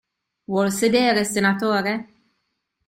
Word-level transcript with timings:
Vuol 0.45 0.71
sedere, 0.71 1.23
senatore? 1.23 1.93